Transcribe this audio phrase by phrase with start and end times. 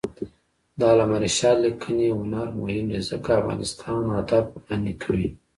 [0.77, 5.27] د علامه رشاد لیکنی هنر مهم دی ځکه چې افغانستان ادب غني کوي.